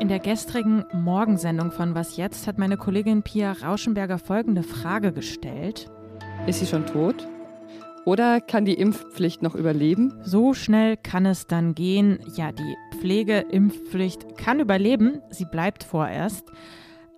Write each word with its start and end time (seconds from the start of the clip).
In 0.00 0.08
der 0.08 0.18
gestrigen 0.20 0.84
Morgensendung 0.92 1.70
von 1.72 1.94
Was 1.94 2.16
jetzt 2.16 2.46
hat 2.46 2.58
meine 2.58 2.78
Kollegin 2.78 3.22
Pia 3.22 3.52
Rauschenberger 3.52 4.18
folgende 4.18 4.62
Frage 4.62 5.12
gestellt. 5.12 5.90
Ist 6.46 6.60
sie 6.60 6.66
schon 6.66 6.86
tot? 6.86 7.28
Oder 8.06 8.40
kann 8.40 8.64
die 8.64 8.74
Impfpflicht 8.74 9.42
noch 9.42 9.54
überleben? 9.54 10.14
So 10.22 10.54
schnell 10.54 10.96
kann 10.96 11.26
es 11.26 11.46
dann 11.46 11.74
gehen. 11.74 12.20
Ja, 12.36 12.52
die 12.52 12.74
Pflegeimpfpflicht 12.98 14.38
kann 14.38 14.60
überleben. 14.60 15.20
Sie 15.28 15.44
bleibt 15.44 15.84
vorerst. 15.84 16.44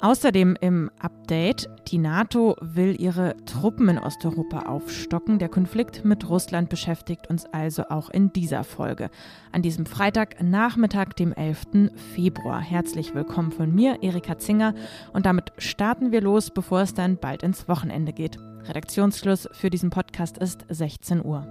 Außerdem 0.03 0.57
im 0.63 0.91
Update, 0.99 1.69
die 1.89 1.99
NATO 1.99 2.57
will 2.63 2.99
ihre 2.99 3.37
Truppen 3.45 3.91
in 3.91 3.99
Osteuropa 3.99 4.61
aufstocken. 4.61 5.39
Der 5.39 5.51
Konflikt 5.51 6.07
mit 6.07 6.27
Russland 6.27 6.71
beschäftigt 6.71 7.29
uns 7.29 7.45
also 7.53 7.85
auch 7.91 8.09
in 8.09 8.33
dieser 8.33 8.65
Folge. 8.65 9.11
An 9.53 9.61
diesem 9.61 9.85
Freitagnachmittag, 9.85 11.13
dem 11.19 11.35
11. 11.35 11.91
Februar. 12.15 12.63
Herzlich 12.63 13.15
willkommen 13.15 13.53
von 13.53 13.75
mir, 13.75 14.03
Erika 14.03 14.39
Zinger. 14.39 14.75
Und 15.13 15.27
damit 15.27 15.53
starten 15.59 16.13
wir 16.13 16.23
los, 16.23 16.51
bevor 16.51 16.81
es 16.81 16.95
dann 16.95 17.19
bald 17.19 17.43
ins 17.43 17.69
Wochenende 17.69 18.15
geht. 18.15 18.39
Redaktionsschluss 18.65 19.51
für 19.53 19.69
diesen 19.69 19.91
Podcast 19.91 20.39
ist 20.39 20.65
16 20.71 21.23
Uhr. 21.23 21.47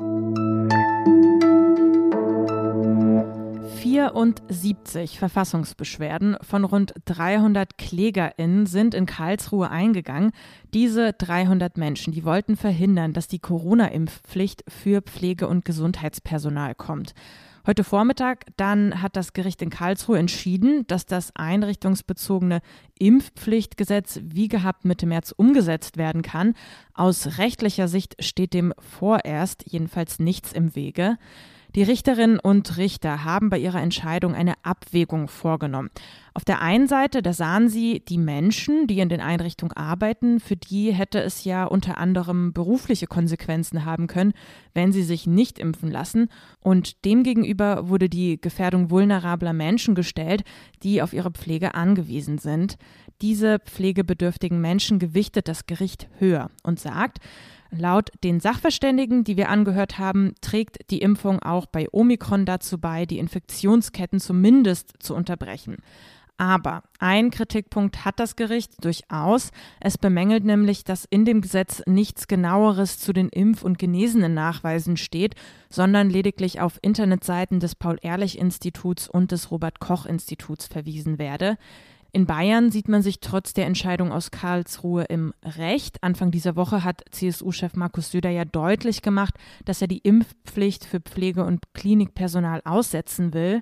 74 4.12 5.20
Verfassungsbeschwerden 5.20 6.38
von 6.42 6.64
rund 6.64 6.94
300 7.06 7.78
KlägerInnen 7.78 8.66
sind 8.66 8.94
in 8.94 9.06
Karlsruhe 9.06 9.70
eingegangen. 9.70 10.32
Diese 10.74 11.14
300 11.14 11.78
Menschen, 11.78 12.14
die 12.14 12.26
wollten 12.26 12.58
verhindern, 12.58 13.14
dass 13.14 13.28
die 13.28 13.40
Corona-Impfpflicht 13.40 14.64
für 14.68 15.02
Pflege- 15.02 15.48
und 15.48 15.66
Gesundheitspersonal 15.66 16.76
kommt. 16.76 17.14
Heute 17.68 17.84
Vormittag 17.84 18.46
dann 18.58 19.02
hat 19.02 19.16
das 19.16 19.34
Gericht 19.34 19.62
in 19.62 19.70
Karlsruhe 19.70 20.18
entschieden, 20.18 20.88
dass 20.88 21.06
das 21.06 21.36
einrichtungsbezogene 21.36 22.62
Impfpflichtgesetz 22.98 24.22
wie 24.24 24.48
gehabt 24.48 24.86
Mitte 24.86 25.06
März 25.06 25.32
umgesetzt 25.32 25.98
werden 25.98 26.22
kann. 26.22 26.56
Aus 26.94 27.38
rechtlicher 27.38 27.88
Sicht 27.88 28.16
steht 28.24 28.54
dem 28.54 28.74
vorerst 28.80 29.66
jedenfalls 29.68 30.20
nichts 30.20 30.52
im 30.52 30.76
Wege. 30.76 31.18
Die 31.80 31.84
Richterinnen 31.84 32.42
und 32.42 32.76
Richter 32.76 33.24
haben 33.24 33.50
bei 33.50 33.58
ihrer 33.58 33.82
Entscheidung 33.82 34.36
eine 34.36 34.56
Abwägung 34.64 35.30
vorgenommen. 35.30 35.92
Auf 36.34 36.44
der 36.44 36.62
einen 36.62 36.90
Seite, 36.90 37.22
da 37.22 37.32
sahen 37.32 37.70
sie 37.70 38.04
die 38.06 38.18
Menschen, 38.18 38.86
die 38.86 39.00
in 39.00 39.08
den 39.08 39.22
Einrichtungen 39.22 39.72
arbeiten, 39.72 40.42
für 40.42 40.58
die 40.58 40.92
hätte 40.92 41.22
es 41.22 41.46
ja 41.46 41.64
unter 41.64 41.98
anderem 41.98 42.52
berufliche 42.52 43.08
Konsequenzen 43.08 43.86
haben 43.86 44.08
können, 44.08 44.34
wenn 44.74 44.92
sie 44.92 45.04
sich 45.04 45.26
nicht 45.26 45.58
impfen 45.58 45.90
lassen. 45.90 46.28
Und 46.60 47.06
demgegenüber 47.06 47.88
wurde 47.88 48.10
die 48.10 48.42
Gefährdung 48.42 48.90
vulnerabler 48.90 49.54
Menschen 49.54 49.96
gestellt, 49.96 50.44
die 50.84 51.02
auf 51.02 51.14
ihre 51.14 51.32
Pflege 51.32 51.76
angewiesen 51.76 52.40
sind. 52.40 52.76
Diese 53.22 53.58
pflegebedürftigen 53.58 54.60
Menschen 54.60 55.00
gewichtet 55.00 55.48
das 55.48 55.66
Gericht 55.66 56.10
höher 56.20 56.52
und 56.62 56.78
sagt, 56.78 57.20
Laut 57.72 58.10
den 58.24 58.40
Sachverständigen, 58.40 59.24
die 59.24 59.38
wir 59.38 59.50
angehört 59.50 60.00
haben, 60.00 60.34
trägt 60.42 60.90
die 60.90 61.02
Impfung 61.02 61.40
auch 61.40 61.68
bei 61.68 61.88
Omikron 61.92 62.46
dazu 62.46 62.80
bei, 62.80 63.06
die 63.06 63.20
Infektionsketten 63.20 64.20
zumindest 64.20 64.94
zu 65.00 65.14
unterbrechen. 65.14 65.78
Aber 66.40 66.84
ein 67.00 67.32
Kritikpunkt 67.32 68.06
hat 68.06 68.18
das 68.18 68.38
Gericht 68.38 68.84
durchaus. 68.86 69.52
Es 69.82 69.98
bemängelt 69.98 70.46
nämlich, 70.46 70.86
dass 70.86 71.04
in 71.04 71.26
dem 71.26 71.42
Gesetz 71.42 71.84
nichts 71.86 72.28
genaueres 72.28 72.98
zu 72.98 73.12
den 73.12 73.28
Impf- 73.28 73.62
und 73.62 73.78
genesenen 73.78 74.34
Nachweisen 74.34 74.96
steht, 74.96 75.36
sondern 75.70 76.10
lediglich 76.10 76.62
auf 76.62 76.80
Internetseiten 76.82 77.60
des 77.60 77.76
Paul-Ehrlich-Instituts 77.76 79.10
und 79.10 79.34
des 79.34 79.52
Robert-Koch-Instituts 79.52 80.68
verwiesen 80.68 81.20
werde. 81.20 81.58
In 82.12 82.26
Bayern 82.26 82.72
sieht 82.72 82.88
man 82.88 83.04
sich 83.04 83.20
trotz 83.20 83.54
der 83.54 83.68
Entscheidung 83.68 84.12
aus 84.12 84.32
Karlsruhe 84.32 85.04
im 85.04 85.32
Recht. 85.44 85.98
Anfang 86.02 86.32
dieser 86.32 86.56
Woche 86.56 86.84
hat 86.84 87.04
CSU-Chef 87.12 87.76
Markus 87.76 88.10
Söder 88.10 88.32
ja 88.32 88.46
deutlich 88.46 89.04
gemacht, 89.04 89.36
dass 89.66 89.82
er 89.82 89.88
die 89.88 90.00
Impfpflicht 90.00 90.86
für 90.86 91.02
Pflege- 91.02 91.46
und 91.46 91.72
Klinikpersonal 91.74 92.62
aussetzen 92.66 93.36
will. 93.36 93.62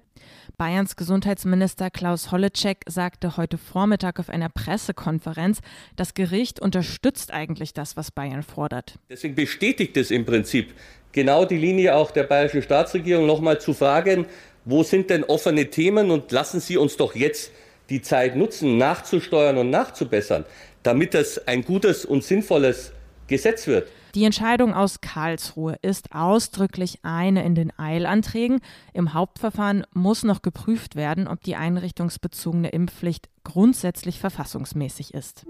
Bayerns 0.57 0.95
Gesundheitsminister 0.95 1.89
Klaus 1.89 2.31
Holleczek 2.31 2.83
sagte 2.87 3.35
heute 3.35 3.57
Vormittag 3.57 4.17
auf 4.17 4.29
einer 4.29 4.49
Pressekonferenz, 4.49 5.59
das 5.97 6.13
Gericht 6.13 6.61
unterstützt 6.61 7.33
eigentlich 7.33 7.73
das, 7.73 7.97
was 7.97 8.11
Bayern 8.11 8.43
fordert. 8.43 8.97
Deswegen 9.09 9.35
bestätigt 9.35 9.97
es 9.97 10.09
im 10.09 10.25
Prinzip 10.25 10.73
genau 11.11 11.43
die 11.43 11.57
Linie 11.57 11.95
auch 11.95 12.11
der 12.11 12.23
bayerischen 12.23 12.61
Staatsregierung, 12.61 13.25
nochmal 13.25 13.59
zu 13.59 13.73
fragen, 13.73 14.25
wo 14.63 14.83
sind 14.83 15.09
denn 15.09 15.25
offene 15.25 15.69
Themen 15.69 16.11
und 16.11 16.31
lassen 16.31 16.61
Sie 16.61 16.77
uns 16.77 16.95
doch 16.95 17.13
jetzt 17.13 17.51
die 17.89 18.01
Zeit 18.01 18.35
nutzen, 18.35 18.77
nachzusteuern 18.77 19.57
und 19.57 19.69
nachzubessern, 19.69 20.45
damit 20.83 21.13
das 21.13 21.47
ein 21.47 21.63
gutes 21.63 22.05
und 22.05 22.23
sinnvolles 22.23 22.91
Gesetz 23.27 23.67
wird. 23.67 23.89
Die 24.15 24.23
Entscheidung 24.23 24.73
aus 24.73 25.01
Karlsruhe 25.01 25.77
ist 25.81 26.13
ausdrücklich 26.13 26.99
eine 27.03 27.43
in 27.45 27.53
den 27.55 27.77
Eilanträgen. 27.77 28.61
Im 28.93 29.13
Hauptverfahren 29.13 29.85
muss 29.93 30.23
noch 30.23 30.41
geprüft 30.41 30.95
werden, 30.95 31.27
ob 31.27 31.43
die 31.43 31.55
einrichtungsbezogene 31.55 32.69
Impfpflicht 32.69 33.29
grundsätzlich 33.43 34.19
verfassungsmäßig 34.19 35.13
ist. 35.13 35.45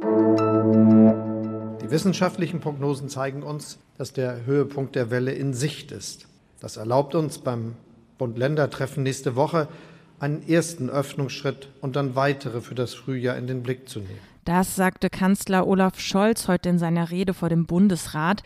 Die 1.81 1.91
wissenschaftlichen 1.91 2.59
Prognosen 2.59 3.07
zeigen 3.07 3.43
uns, 3.43 3.79
dass 3.97 4.11
der 4.11 4.45
Höhepunkt 4.45 4.95
der 4.95 5.11
Welle 5.11 5.31
in 5.31 5.53
Sicht 5.53 5.91
ist. 5.91 6.27
Das 6.59 6.75
erlaubt 6.77 7.15
uns 7.15 7.37
beim 7.37 7.75
Bund-Länder-Treffen 8.17 9.03
nächste 9.03 9.35
Woche 9.35 9.67
einen 10.19 10.47
ersten 10.47 10.89
Öffnungsschritt 10.89 11.69
und 11.81 11.95
dann 11.95 12.15
weitere 12.15 12.61
für 12.61 12.75
das 12.75 12.93
Frühjahr 12.93 13.37
in 13.37 13.47
den 13.47 13.63
Blick 13.63 13.87
zu 13.87 13.99
nehmen. 13.99 14.19
Das 14.45 14.75
sagte 14.75 15.09
Kanzler 15.09 15.67
Olaf 15.67 15.99
Scholz 15.99 16.47
heute 16.47 16.69
in 16.69 16.79
seiner 16.79 17.11
Rede 17.11 17.33
vor 17.33 17.49
dem 17.49 17.65
Bundesrat. 17.65 18.43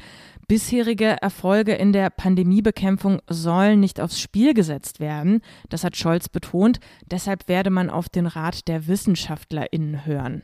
Bisherige 0.48 1.16
Erfolge 1.22 1.76
in 1.76 1.94
der 1.94 2.10
Pandemiebekämpfung 2.10 3.22
sollen 3.30 3.80
nicht 3.80 4.02
aufs 4.02 4.20
Spiel 4.20 4.54
gesetzt 4.54 5.00
werden. 5.00 5.42
Das 5.70 5.84
hat 5.84 5.96
Scholz 5.96 6.28
betont. 6.28 6.80
Deshalb 7.06 7.48
werde 7.48 7.70
man 7.70 7.90
auf 7.90 8.10
den 8.10 8.26
Rat 8.26 8.68
der 8.68 8.88
WissenschaftlerInnen 8.88 10.06
hören. 10.06 10.42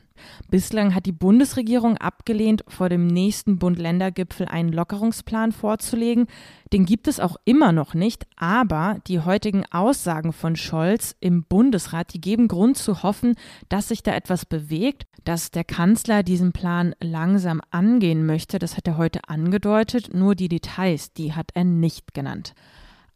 Bislang 0.50 0.94
hat 0.94 1.06
die 1.06 1.12
Bundesregierung 1.12 1.98
abgelehnt, 1.98 2.64
vor 2.68 2.90
dem 2.90 3.08
nächsten 3.08 3.60
Bund-Länder-Gipfel 3.60 4.48
einen 4.48 4.72
Lockerungsplan 4.72 5.52
vorzulegen. 5.52 6.28
Den 6.74 6.86
gibt 6.86 7.08
es 7.08 7.20
auch 7.20 7.38
immer 7.46 7.72
noch 7.72 7.94
nicht, 7.94 8.28
aber 8.36 8.98
die 9.08 9.20
heutigen 9.20 9.66
Aussagen 9.72 10.34
von 10.34 10.56
Scholz 10.56 11.16
im 11.20 11.44
Bundesrat, 11.44 12.14
die 12.14 12.22
geben 12.22 12.48
Grund 12.48 12.78
zu 12.78 13.04
hoffen, 13.04 13.36
dass 13.70 13.88
sich 13.88 14.04
da 14.04 14.14
etwas 14.14 14.46
bewegt, 14.46 15.08
dass 15.24 15.52
der 15.52 15.64
Kanzler 15.64 16.24
diesen 16.24 16.54
Plan 16.54 16.96
langsam 17.02 17.62
angehen 17.72 18.26
möchte. 18.26 18.60
Das 18.60 18.78
hat 18.78 18.88
er 18.88 18.98
heute 18.98 19.28
angedeutet, 19.28 20.14
nur 20.14 20.36
die 20.36 20.50
Details, 20.50 21.14
die 21.14 21.34
hat 21.34 21.52
er 21.54 21.64
nicht 21.64 22.14
genannt. 22.14 22.54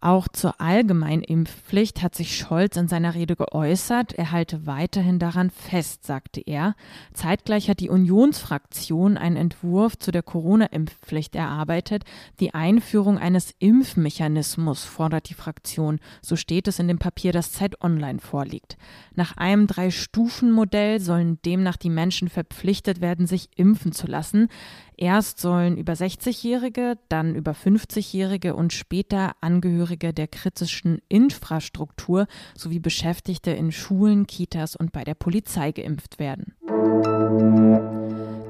Auch 0.04 0.28
zur 0.28 0.60
Allgemeinimpfpflicht 0.60 2.02
hat 2.02 2.16
sich 2.16 2.36
Scholz 2.36 2.76
in 2.76 2.88
seiner 2.88 3.14
Rede 3.14 3.36
geäußert. 3.36 4.14
Er 4.14 4.32
halte 4.32 4.66
weiterhin 4.66 5.20
daran 5.20 5.52
fest, 5.52 6.08
sagte 6.08 6.42
er. 6.42 6.76
Zeitgleich 7.14 7.70
hat 7.70 7.80
die 7.80 7.90
Unionsfraktion 7.92 9.16
einen 9.16 9.38
Entwurf 9.38 10.00
zu 10.00 10.12
der 10.12 10.24
Corona-Impfpflicht 10.24 11.36
erarbeitet. 11.36 12.04
Die 12.40 12.56
Einführung 12.56 13.20
eines 13.20 13.54
Impfmechanismus 13.60 14.84
fordert 14.86 15.30
die 15.30 15.36
Fraktion. 15.36 16.00
So 16.24 16.36
steht 16.36 16.68
es 16.68 16.80
in 16.80 16.88
dem 16.88 16.98
Papier, 16.98 17.32
das 17.32 17.52
Zeit 17.52 17.80
Online 17.84 18.20
vorliegt. 18.20 18.78
Nach 19.14 19.38
einem 19.38 19.68
Drei-Stufen-Modell 19.68 21.00
sollen 21.00 21.40
demnach 21.46 21.78
die 21.78 21.92
Menschen 21.92 22.28
verpflichtet 22.28 23.02
werden, 23.02 23.28
sich 23.28 23.50
impfen 23.56 23.92
zu 23.92 24.08
lassen. 24.08 24.48
Erst 25.02 25.40
sollen 25.40 25.78
über 25.78 25.94
60-Jährige, 25.94 26.96
dann 27.10 27.34
über 27.34 27.54
50-Jährige 27.54 28.54
und 28.54 28.72
später 28.72 29.32
Angehörige 29.42 30.14
der 30.14 30.28
kritischen 30.28 31.02
Infrastruktur 31.10 32.28
sowie 32.56 32.78
Beschäftigte 32.78 33.50
in 33.50 33.72
Schulen, 33.72 34.28
Kitas 34.28 34.76
und 34.76 34.92
bei 34.92 35.04
der 35.04 35.16
Polizei 35.16 35.72
geimpft 35.72 36.20
werden. 36.20 36.54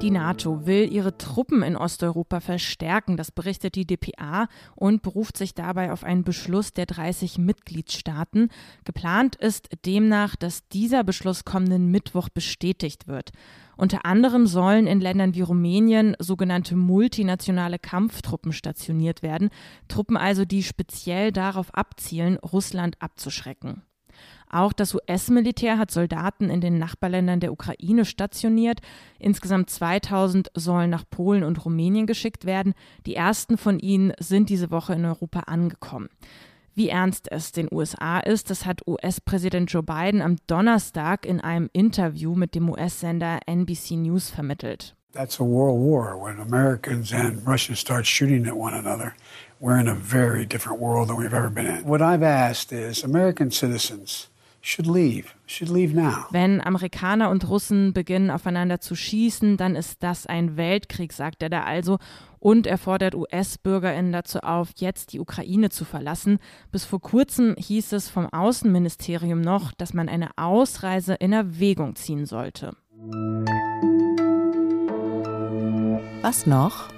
Die 0.02 0.10
NATO 0.10 0.66
will 0.66 0.92
ihre 0.92 1.16
Truppen 1.20 1.62
in 1.62 1.76
Osteuropa 1.76 2.40
verstärken, 2.40 3.18
das 3.18 3.30
berichtet 3.30 3.76
die 3.76 3.86
DPA 3.86 4.48
und 4.76 5.04
beruft 5.04 5.38
sich 5.38 5.54
dabei 5.54 5.92
auf 5.92 6.04
einen 6.04 6.24
Beschluss 6.24 6.74
der 6.74 6.88
30 6.88 7.38
Mitgliedstaaten. 7.38 8.50
Geplant 8.84 9.36
ist 9.36 9.70
demnach, 9.86 10.36
dass 10.36 10.68
dieser 10.70 11.04
Beschluss 11.04 11.46
kommenden 11.46 11.92
Mittwoch 11.92 12.30
bestätigt 12.30 13.08
wird. 13.08 13.30
Unter 13.78 14.04
anderem 14.04 14.48
sollen 14.48 14.88
in 14.88 15.02
Ländern 15.02 15.36
wie 15.36 15.42
Rumänien 15.42 16.16
sogenannte 16.18 16.76
multinationale 16.76 17.78
Kampftruppen 17.78 18.54
stationiert 18.54 19.22
werden, 19.22 19.52
Truppen 19.88 20.18
also, 20.18 20.46
die 20.46 20.64
speziell 20.64 21.32
darauf 21.32 21.76
abzielen, 21.76 22.38
Russland 22.38 22.96
abzuschrecken. 23.00 23.84
Auch 24.52 24.74
das 24.74 24.94
US-Militär 24.94 25.78
hat 25.78 25.92
Soldaten 25.92 26.50
in 26.50 26.60
den 26.60 26.78
Nachbarländern 26.78 27.40
der 27.40 27.54
Ukraine 27.54 28.04
stationiert. 28.04 28.82
Insgesamt 29.18 29.70
2000 29.70 30.52
sollen 30.54 30.90
nach 30.90 31.06
Polen 31.10 31.44
und 31.44 31.64
Rumänien 31.64 32.06
geschickt 32.06 32.46
werden. 32.46 32.74
Die 33.06 33.16
ersten 33.16 33.58
von 33.58 33.80
ihnen 33.80 34.12
sind 34.20 34.50
diese 34.50 34.70
Woche 34.70 34.94
in 34.94 35.06
Europa 35.06 35.42
angekommen. 35.42 36.10
Wie 36.76 36.90
ernst 36.90 37.32
es 37.32 37.54
den 37.54 37.70
USA 37.72 38.20
ist, 38.20 38.50
das 38.50 38.66
hat 38.66 38.86
US-Präsident 38.88 39.72
Joe 39.72 39.84
Biden 39.84 40.22
am 40.22 40.36
Donnerstag 40.48 41.26
in 41.26 41.40
einem 41.40 41.70
Interview 41.72 42.36
mit 42.36 42.54
dem 42.54 42.70
US-Sender 42.70 43.40
NBC 43.46 43.96
News 43.96 44.30
vermittelt. 44.30 44.96
That's 45.14 45.40
a 45.40 45.44
world 45.44 45.80
war 45.80 46.18
when 46.18 46.40
Americans 46.40 47.14
and 47.14 47.46
Russians 47.46 47.80
start 47.80 48.06
shooting 48.06 48.48
at 48.48 48.56
one 48.56 48.74
another. 48.74 49.14
We're 49.60 49.80
in 49.80 49.90
a 49.90 49.96
very 49.96 50.46
different 50.46 50.80
world 50.80 51.10
than 51.10 51.18
we've 51.18 51.36
ever 51.36 51.50
been 51.50 51.68
in. 51.68 51.86
What 51.86 52.02
I've 52.02 52.24
asked 52.24 52.72
is 52.72 53.04
American 53.04 53.52
citizens 53.52 54.31
should 54.62 54.88
leave, 54.88 55.34
should 55.48 55.70
leave 55.70 55.94
now. 55.96 56.26
Wenn 56.32 56.62
Amerikaner 56.62 57.30
und 57.30 57.48
Russen 57.50 57.94
beginnen 57.94 58.30
aufeinander 58.30 58.80
zu 58.80 58.96
schießen, 58.96 59.58
dann 59.58 59.76
ist 59.76 60.04
das 60.04 60.28
ein 60.28 60.58
Weltkrieg, 60.58 61.14
sagt 61.14 61.44
er 61.44 61.50
da 61.50 61.64
also. 61.64 61.98
Und 62.40 62.66
er 62.66 62.78
fordert 62.78 63.14
US-BürgerInnen 63.14 64.12
dazu 64.12 64.40
auf, 64.40 64.70
jetzt 64.78 65.14
die 65.14 65.20
Ukraine 65.20 65.70
zu 65.70 65.86
verlassen. 65.86 66.40
Bis 66.72 66.86
vor 66.86 67.00
kurzem 67.00 67.56
hieß 67.58 67.92
es 67.94 68.10
vom 68.10 68.28
Außenministerium 68.32 69.42
noch, 69.42 69.74
dass 69.74 69.94
man 69.94 70.10
eine 70.10 70.30
Ausreise 70.38 71.14
in 71.16 71.34
Erwägung 71.34 71.96
ziehen 71.96 72.26
sollte. 72.26 72.72
Was 76.22 76.46
noch? 76.46 76.90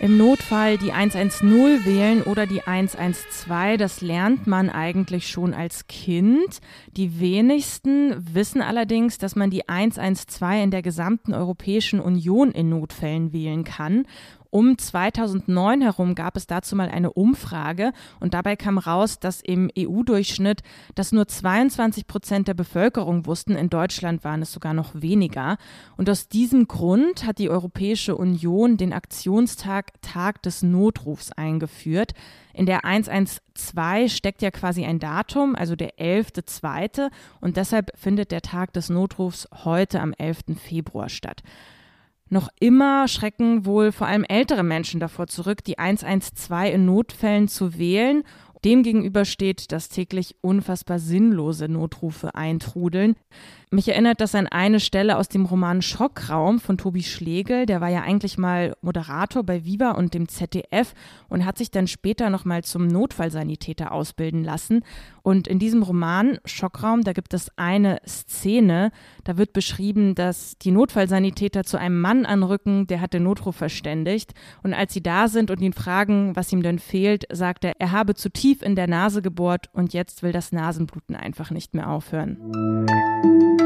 Im 0.00 0.16
Notfall 0.16 0.78
die 0.78 0.92
110 0.92 1.84
wählen 1.84 2.22
oder 2.22 2.46
die 2.46 2.62
112, 2.62 3.76
das 3.76 4.00
lernt 4.00 4.46
man 4.46 4.70
eigentlich 4.70 5.28
schon 5.28 5.52
als 5.52 5.88
Kind. 5.88 6.60
Die 6.96 7.20
wenigsten 7.20 8.14
wissen 8.34 8.62
allerdings, 8.62 9.18
dass 9.18 9.36
man 9.36 9.50
die 9.50 9.68
112 9.68 10.64
in 10.64 10.70
der 10.70 10.80
gesamten 10.80 11.34
Europäischen 11.34 12.00
Union 12.00 12.50
in 12.50 12.70
Notfällen 12.70 13.34
wählen 13.34 13.62
kann. 13.62 14.06
Um 14.50 14.76
2009 14.76 15.80
herum 15.80 16.16
gab 16.16 16.36
es 16.36 16.48
dazu 16.48 16.74
mal 16.74 16.88
eine 16.88 17.12
Umfrage 17.12 17.92
und 18.18 18.34
dabei 18.34 18.56
kam 18.56 18.78
raus, 18.78 19.20
dass 19.20 19.40
im 19.40 19.70
EU-Durchschnitt 19.78 20.62
das 20.96 21.12
nur 21.12 21.28
22 21.28 22.08
Prozent 22.08 22.48
der 22.48 22.54
Bevölkerung 22.54 23.26
wussten. 23.26 23.54
In 23.54 23.70
Deutschland 23.70 24.24
waren 24.24 24.42
es 24.42 24.52
sogar 24.52 24.74
noch 24.74 24.90
weniger. 24.94 25.56
Und 25.96 26.10
aus 26.10 26.28
diesem 26.28 26.66
Grund 26.66 27.24
hat 27.24 27.38
die 27.38 27.48
Europäische 27.48 28.16
Union 28.16 28.76
den 28.76 28.92
Aktionstag 28.92 29.92
Tag 30.02 30.42
des 30.42 30.62
Notrufs 30.62 31.30
eingeführt. 31.30 32.14
In 32.52 32.66
der 32.66 32.84
112 32.84 34.12
steckt 34.12 34.42
ja 34.42 34.50
quasi 34.50 34.84
ein 34.84 34.98
Datum, 34.98 35.54
also 35.54 35.76
der 35.76 35.96
11.2. 35.98 37.08
Und 37.40 37.56
deshalb 37.56 37.96
findet 37.96 38.32
der 38.32 38.42
Tag 38.42 38.72
des 38.72 38.88
Notrufs 38.88 39.48
heute 39.64 40.00
am 40.00 40.12
11. 40.12 40.58
Februar 40.60 41.08
statt. 41.08 41.44
Noch 42.32 42.48
immer 42.60 43.08
schrecken 43.08 43.66
wohl 43.66 43.90
vor 43.90 44.06
allem 44.06 44.22
ältere 44.22 44.62
Menschen 44.62 45.00
davor 45.00 45.26
zurück, 45.26 45.64
die 45.64 45.78
112 45.78 46.74
in 46.74 46.86
Notfällen 46.86 47.48
zu 47.48 47.76
wählen. 47.76 48.22
Demgegenüber 48.64 49.24
steht, 49.24 49.72
dass 49.72 49.88
täglich 49.88 50.36
unfassbar 50.40 51.00
sinnlose 51.00 51.68
Notrufe 51.68 52.36
eintrudeln. 52.36 53.16
Mich 53.72 53.86
erinnert 53.86 54.20
das 54.20 54.34
an 54.34 54.48
eine 54.48 54.80
Stelle 54.80 55.16
aus 55.16 55.28
dem 55.28 55.46
Roman 55.46 55.80
Schockraum 55.80 56.58
von 56.58 56.76
Tobi 56.76 57.04
Schlegel. 57.04 57.66
Der 57.66 57.80
war 57.80 57.88
ja 57.88 58.02
eigentlich 58.02 58.36
mal 58.36 58.74
Moderator 58.82 59.44
bei 59.44 59.64
Viva 59.64 59.92
und 59.92 60.12
dem 60.12 60.26
ZDF 60.26 60.92
und 61.28 61.46
hat 61.46 61.56
sich 61.56 61.70
dann 61.70 61.86
später 61.86 62.30
nochmal 62.30 62.64
zum 62.64 62.88
Notfallsanitäter 62.88 63.92
ausbilden 63.92 64.42
lassen. 64.42 64.82
Und 65.22 65.46
in 65.46 65.60
diesem 65.60 65.84
Roman 65.84 66.40
Schockraum, 66.44 67.04
da 67.04 67.12
gibt 67.12 67.32
es 67.32 67.56
eine 67.56 68.00
Szene, 68.08 68.90
da 69.22 69.36
wird 69.36 69.52
beschrieben, 69.52 70.16
dass 70.16 70.58
die 70.58 70.72
Notfallsanitäter 70.72 71.62
zu 71.62 71.76
einem 71.76 72.00
Mann 72.00 72.26
anrücken, 72.26 72.88
der 72.88 73.00
hat 73.00 73.14
den 73.14 73.22
Notruf 73.22 73.54
verständigt. 73.54 74.34
Und 74.64 74.74
als 74.74 74.94
sie 74.94 75.02
da 75.02 75.28
sind 75.28 75.48
und 75.48 75.60
ihn 75.60 75.74
fragen, 75.74 76.34
was 76.34 76.52
ihm 76.52 76.64
denn 76.64 76.80
fehlt, 76.80 77.24
sagt 77.30 77.64
er, 77.64 77.74
er 77.78 77.92
habe 77.92 78.16
zu 78.16 78.30
tief 78.30 78.62
in 78.62 78.74
der 78.74 78.88
Nase 78.88 79.22
gebohrt 79.22 79.68
und 79.72 79.92
jetzt 79.92 80.24
will 80.24 80.32
das 80.32 80.50
Nasenbluten 80.50 81.14
einfach 81.14 81.52
nicht 81.52 81.72
mehr 81.72 81.88
aufhören. 81.88 83.59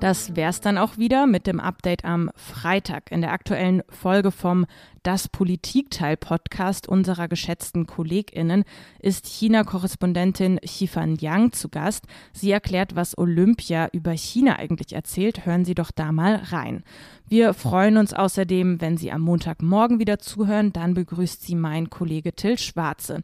Das 0.00 0.34
wär's 0.34 0.62
dann 0.62 0.78
auch 0.78 0.96
wieder 0.96 1.26
mit 1.26 1.46
dem 1.46 1.60
Update 1.60 2.06
am 2.06 2.30
Freitag 2.34 3.12
in 3.12 3.20
der 3.20 3.32
aktuellen 3.32 3.82
Folge 3.90 4.30
vom 4.30 4.64
Das 5.02 5.28
Politikteil 5.28 6.18
Podcast 6.18 6.86
unserer 6.86 7.26
geschätzten 7.26 7.86
KollegInnen 7.86 8.64
ist 8.98 9.26
China-Korrespondentin 9.26 10.60
Xifan 10.60 11.16
Yang 11.16 11.52
zu 11.54 11.70
Gast. 11.70 12.04
Sie 12.34 12.50
erklärt, 12.50 12.96
was 12.96 13.16
Olympia 13.16 13.88
über 13.92 14.12
China 14.12 14.56
eigentlich 14.56 14.92
erzählt. 14.92 15.46
Hören 15.46 15.64
Sie 15.64 15.74
doch 15.74 15.90
da 15.90 16.12
mal 16.12 16.34
rein. 16.34 16.84
Wir 17.26 17.54
freuen 17.54 17.96
uns 17.96 18.12
außerdem, 18.12 18.82
wenn 18.82 18.98
Sie 18.98 19.10
am 19.10 19.22
Montagmorgen 19.22 20.00
wieder 20.00 20.18
zuhören. 20.18 20.74
Dann 20.74 20.92
begrüßt 20.92 21.40
Sie 21.40 21.54
mein 21.54 21.88
Kollege 21.88 22.34
Till 22.34 22.58
Schwarze. 22.58 23.22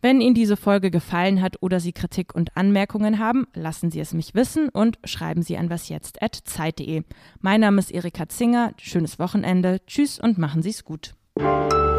Wenn 0.00 0.22
Ihnen 0.22 0.34
diese 0.34 0.56
Folge 0.56 0.90
gefallen 0.90 1.42
hat 1.42 1.56
oder 1.60 1.78
Sie 1.78 1.92
Kritik 1.92 2.34
und 2.34 2.56
Anmerkungen 2.56 3.18
haben, 3.18 3.48
lassen 3.52 3.90
Sie 3.90 4.00
es 4.00 4.14
mich 4.14 4.34
wissen 4.34 4.70
und 4.70 4.98
schreiben 5.04 5.42
Sie 5.42 5.58
an 5.58 5.68
wasjetzt.zeit.de. 5.68 7.02
Mein 7.42 7.60
Name 7.60 7.80
ist 7.80 7.90
Erika 7.92 8.30
Zinger. 8.30 8.72
Schönes 8.78 9.18
Wochenende. 9.18 9.84
Tschüss 9.86 10.18
und 10.18 10.38
machen 10.38 10.62
Sie 10.62 10.70
es 10.70 10.84
gut. 10.84 11.16
Thank 11.38 11.72
you. 11.72 11.97